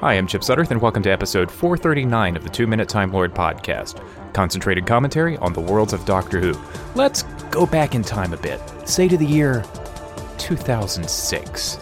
[0.00, 3.34] Hi, I'm Chip Sudderth, and welcome to episode 439 of the Two Minute Time Lord
[3.34, 4.02] podcast.
[4.32, 6.58] Concentrated commentary on the worlds of Doctor Who.
[6.94, 8.62] Let's go back in time a bit.
[8.88, 9.62] Say to the year
[10.38, 11.76] 2006.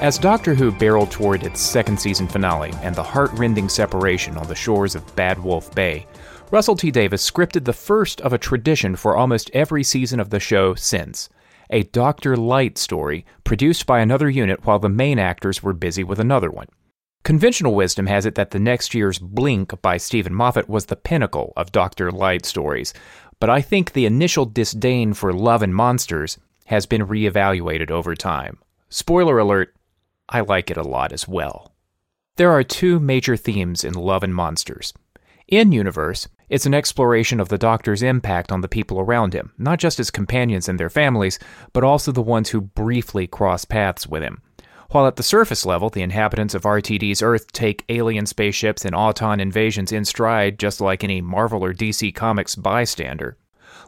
[0.00, 4.54] As Doctor Who barreled toward its second season finale and the heart-rending separation on the
[4.54, 6.06] shores of Bad Wolf Bay,
[6.50, 10.40] Russell T Davies scripted the first of a tradition for almost every season of the
[10.40, 11.28] show since
[11.72, 16.50] a Doctor-lite story produced by another unit while the main actors were busy with another
[16.50, 16.68] one.
[17.24, 21.52] Conventional wisdom has it that the next year's Blink by Steven Moffat was the pinnacle
[21.56, 22.92] of Doctor-lite stories,
[23.40, 28.58] but I think the initial disdain for Love and Monsters has been reevaluated over time.
[28.88, 29.74] Spoiler alert,
[30.28, 31.74] I like it a lot as well.
[32.36, 34.92] There are two major themes in Love and Monsters.
[35.48, 39.78] In universe, it's an exploration of the Doctor's impact on the people around him, not
[39.78, 41.38] just his companions and their families,
[41.72, 44.42] but also the ones who briefly cross paths with him.
[44.90, 49.40] While at the surface level, the inhabitants of RTD's Earth take alien spaceships and Auton
[49.40, 53.38] invasions in stride just like any Marvel or DC Comics bystander,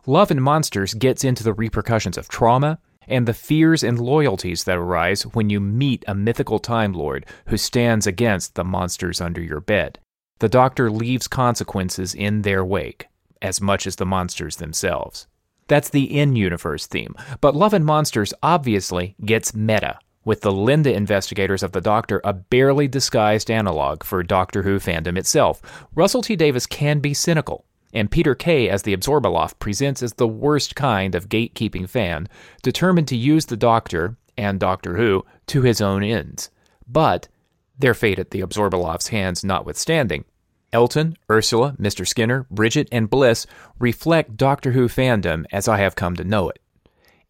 [0.07, 4.79] Love and Monsters gets into the repercussions of trauma and the fears and loyalties that
[4.79, 9.61] arise when you meet a mythical Time Lord who stands against the monsters under your
[9.61, 9.99] bed.
[10.41, 13.07] The Doctor leaves consequences in their wake,
[13.41, 15.27] as much as the monsters themselves.
[15.69, 20.93] That's the in universe theme, but Love and Monsters obviously gets meta, with the Linda
[20.93, 25.63] investigators of the Doctor a barely disguised analog for Doctor Who fandom itself.
[25.95, 30.29] Russell T Davies can be cynical, and Peter Kay as the Abzorbaloff presents as the
[30.29, 32.29] worst kind of gatekeeping fan,
[32.63, 36.51] determined to use the Doctor and Doctor Who to his own ends.
[36.89, 37.29] But
[37.79, 40.25] their fate at the Abzorbaloff's hands notwithstanding,
[40.73, 42.07] Elton, Ursula, Mr.
[42.07, 43.47] Skinner, Bridget, and Bliss
[43.79, 46.61] reflect Doctor Who fandom as I have come to know it.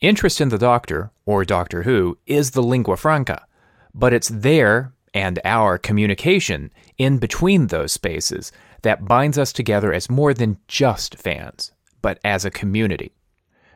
[0.01, 3.47] Interest in the Doctor, or Doctor Who, is the lingua franca,
[3.95, 8.51] but it's their and our communication in between those spaces
[8.83, 13.13] that binds us together as more than just fans, but as a community.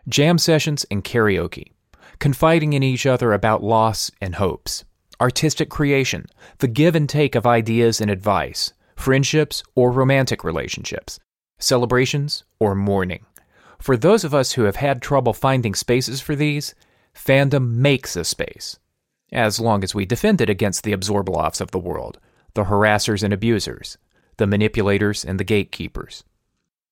[0.08, 1.72] Jam sessions and karaoke,
[2.18, 4.84] confiding in each other about loss and hopes,
[5.20, 6.26] artistic creation,
[6.58, 11.18] the give and take of ideas and advice, friendships or romantic relationships,
[11.58, 13.24] celebrations or mourning.
[13.78, 16.74] For those of us who have had trouble finding spaces for these,
[17.14, 18.78] fandom makes a space,
[19.32, 22.18] as long as we defend it against the abzorbaloffs of the world,
[22.54, 23.98] the harassers and abusers,
[24.36, 26.24] the manipulators and the gatekeepers.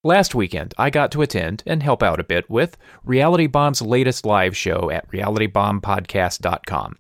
[0.04, 4.24] Last weekend, I got to attend and help out a bit with Reality Bomb's latest
[4.24, 6.96] live show at realitybombpodcast.com.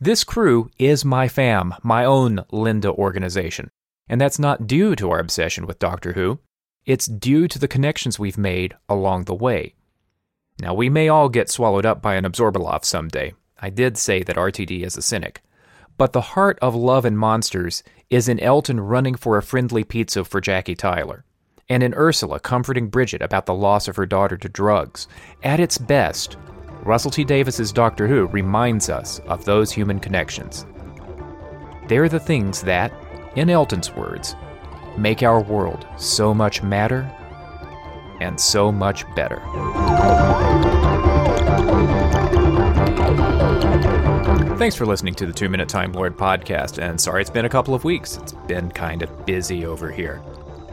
[0.00, 3.68] This crew is my fam, my own Linda organization.
[4.08, 6.38] And that's not due to our obsession with Doctor Who,
[6.86, 9.74] it's due to the connections we've made along the way.
[10.60, 13.34] Now, we may all get swallowed up by an Abzorbaloff someday.
[13.60, 15.42] I did say that RTD is a cynic.
[15.96, 20.24] But the heart of Love and Monsters is in Elton running for a friendly pizza
[20.24, 21.24] for Jackie Tyler,
[21.68, 25.08] and in Ursula comforting Bridget about the loss of her daughter to drugs.
[25.42, 26.36] At its best,
[26.82, 30.66] Russell T Davies's Doctor Who reminds us of those human connections.
[31.86, 32.92] They're the things that,
[33.34, 34.36] in Elton's words,
[34.96, 37.10] make our world so much madder
[38.20, 39.42] and so much better.
[44.56, 47.50] Thanks for listening to the Two Minute Time Lord podcast, and sorry it's been a
[47.50, 48.16] couple of weeks.
[48.16, 50.20] It's been kind of busy over here.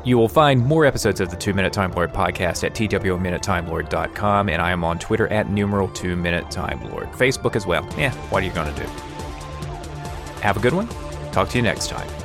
[0.06, 4.62] You will find more episodes of the Two Minute Time Lord podcast at twminutetimelord.com, and
[4.62, 7.12] I am on Twitter at numeral Two Minute Time Lord.
[7.14, 7.84] Facebook as well.
[7.98, 8.88] Yeah, what are you going to do?
[10.42, 10.88] Have a good one.
[11.32, 12.25] Talk to you next time.